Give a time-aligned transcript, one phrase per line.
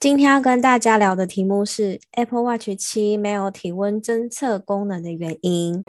[0.00, 5.84] 今天要跟大家聊的题目是 Apple Watch 七没有体温侦测功能的原因。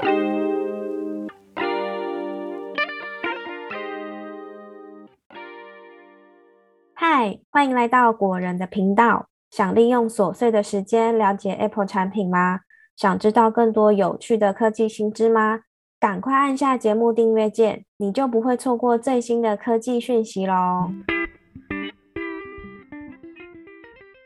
[6.94, 9.28] 嗨，欢迎来到果仁的频道。
[9.50, 12.59] 想利用琐碎的时间了解 Apple 产品吗？
[12.98, 15.62] 想知道更多有趣的科技新知吗？
[15.98, 20.91] 赶快按下节目订阅键，你就不会错过最新的科技讯息喽！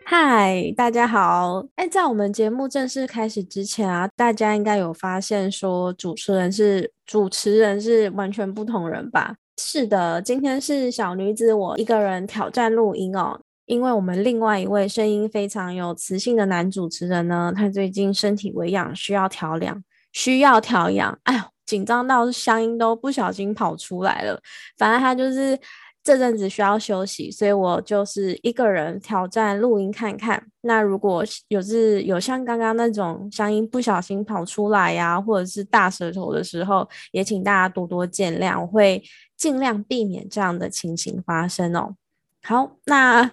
[0.08, 1.66] 嗨，大家好！
[1.78, 9.34] 哎，在我们节目正式开始之前啊，大家应该有发现说主持人是主持人是完全不同人吧？
[9.58, 19.84] 是的，今天是小女子我一个人挑战录音哦，因为我们另外一位声音非常有磁性的男主持人呢，他最近身体微恙，需要调养，
[20.14, 21.18] 需要调养。
[21.24, 24.40] 哎呦，紧张到乡音都不小心跑出来了。
[24.78, 25.58] 反正他就是。
[26.06, 30.42] 这阵子需要休息，所以我就是一个人挑战录音看看。
[30.62, 39.02] 那如果有是有像刚刚那种声音不小心跑出来呀，或者是大舌头的时候，也请大家多多见谅，我会
[39.36, 41.96] 尽量避免这样的情形发生哦。
[42.44, 43.32] 好，那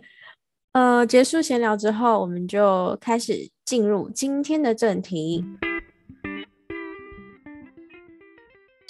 [0.73, 5.45] 呃结束闲聊之后，我们就开始进入今天的正题。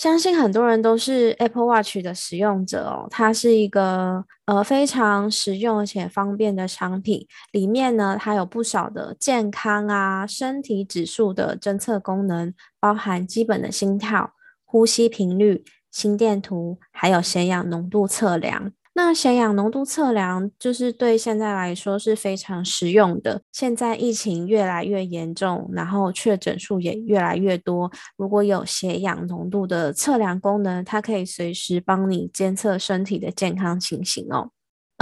[0.02, 7.24] 相信很多人都是 Apple Watch 的使用者哦，它是一个呃非常实用而且方便的商品。
[7.52, 14.32] 里面呢，它有不少的健康啊、身体指数的侦测功能，包含基本的心跳、
[14.64, 18.72] 呼吸频率、心电图，还有血氧浓度测量。
[18.94, 23.40] 那血氧浓度测量就是对现在来说是非常实用的。
[23.50, 27.90] 现在疫情越来越严重，然后确诊数也越来越多。
[28.16, 34.50] 如果有血氧浓度的测量功能，它可以随时帮你监测身体的健康情形哦。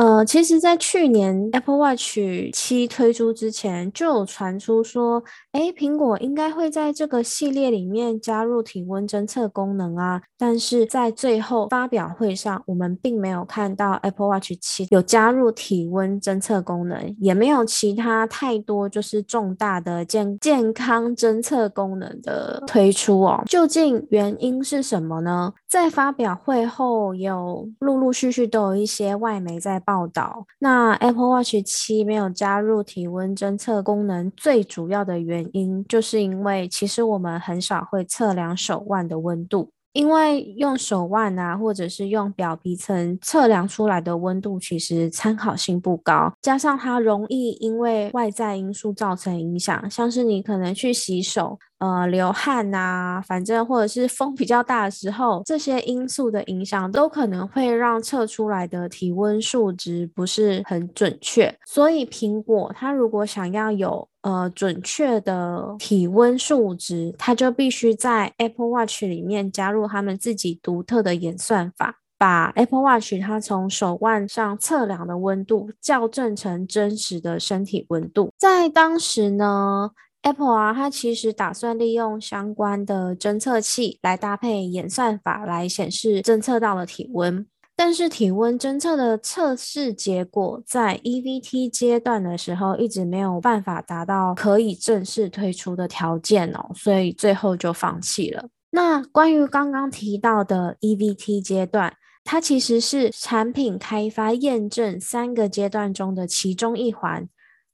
[0.01, 2.17] 呃，其实，在去年 Apple Watch
[2.55, 10.23] 七推出之前，就有传出说，哎，苹果应该会在这个系列里面加入体温侦测功能啊。
[10.39, 23.43] 但是在最后发表会上，我们并没有看到 Apple Watch 七有加入体温侦测功能，也没有其他太多就是重大的健健康侦测功能的推出哦。
[23.45, 25.53] 究竟原因是什么呢？
[25.69, 29.79] 在发表会后，有陆陆续续都有一些外媒在。
[29.91, 51.59] 报道，那 Apple Watch 七没有加入体温侦测功能，最主要的原因就是因为其实我们很少会测量手腕的温度，因为用手腕啊，或者是用表皮层测量出来的温度，其实参考性不高，加上它容易因为外在因素造成影响，像是你可能去洗手。
[51.81, 61.57] 呃，流汗呐，反正或者是风比较大的时候，这些因素的影响都可能会让测出来的体温数值不是很准确。
[61.67, 78.33] 所以苹果它如果想要有呃准确的体温数值，它就必须在 Apple Watch 里面加入他们自己独特的演算法，把 Apple Watch 它从手腕上测量的温度校正成真实的身体温度。
[78.39, 79.91] 在当时呢。
[80.23, 87.47] Apple 啊，它其实打算利用相关的侦测器来搭配演算法来显示侦测到的体温，
[87.83, 98.51] 但是体温侦测的测试结果在 EVT 阶段的时候一直没有办法达到可以正式推出的条件哦，所以最后就放弃了。
[98.73, 107.27] 那关于刚刚提到的 EVT 阶段，它其实是产品开发验证三个阶段中的其中一环。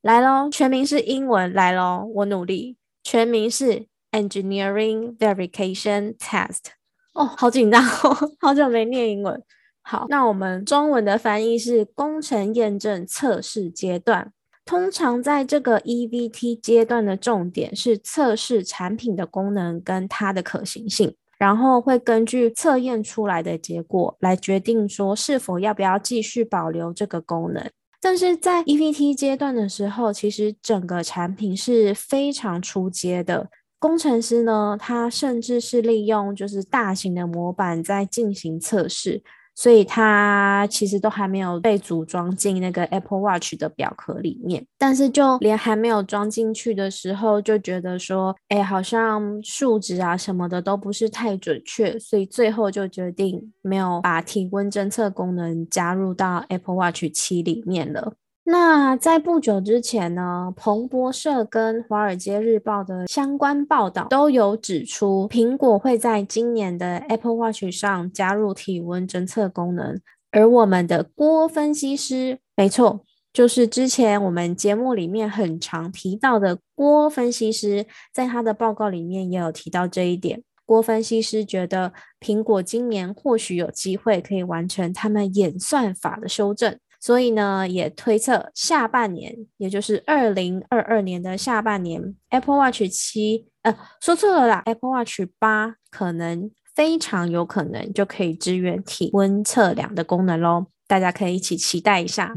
[0.02, 1.52] 来喽，全名是英文。
[1.52, 2.76] 来喽，我努力。
[3.02, 6.66] 全名是 Engineering Verification Test。
[7.12, 9.42] 哦，好紧张哦， 好久没念英文。
[9.88, 14.32] 好，那我们中文的翻译是工程验证测试阶段。
[14.64, 27.70] 通常在这个 EVT 阶段的重点是测试产品的功能跟它的可行性，然后会根据测验出来的结果来决定说是否要不要继续保留这个功能。
[28.00, 33.48] 但是在 EVT 阶段的时候，其实整个产品是非常出阶的。
[33.78, 39.22] 工程师呢，他甚至是利用就是大型的模板在进行测试。
[39.56, 58.12] 所以它其实都还没有被组装进那个 Apple Watch 的表壳里面，但是就连还没有装进去的时候，就觉得说，哎，好像数值啊什么的都不是太准确，所以最后就决定没有把体温侦测功能加入到 Apple Watch 七里面了。
[58.48, 70.00] 那在不久之前呢，彭博社跟华尔街日报的相关报道都有指出，苹果会在今年的 Apple Watch 上加入体温侦测功能。
[70.30, 77.84] 而我们的郭分析师，没错，就是之前我们节目里面很常提到的郭分析师，
[78.14, 80.44] 在他的报告里面也有提到这一点。
[80.64, 102.34] 郭分析师觉得苹果今年或许有机会可以完成他们演算法的修正，所以呢，也推测下半年，也就是二零二二年的下半年，Apple Watch 七，呃，说错了啦，Apple Watch 八可能非常有可能就可以支援体温测量的功能喽，大家可以一起期待一下。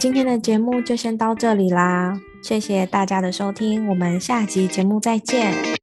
[0.00, 5.75] 今天的节目就先到这里啦，谢谢大家的收听，我们下集节目再见。